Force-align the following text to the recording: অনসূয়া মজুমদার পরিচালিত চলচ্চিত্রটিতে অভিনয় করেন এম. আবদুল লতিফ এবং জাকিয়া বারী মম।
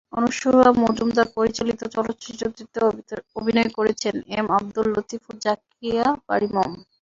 অনসূয়া 0.13 0.67
মজুমদার 0.81 1.27
পরিচালিত 1.37 1.81
চলচ্চিত্রটিতে 1.95 2.79
অভিনয় 3.35 3.69
করেন 3.77 3.95
এম. 4.35 4.47
আবদুল 4.57 4.87
লতিফ 4.93 5.21
এবং 5.23 5.35
জাকিয়া 5.45 6.05
বারী 6.27 6.47
মম। 6.55 6.71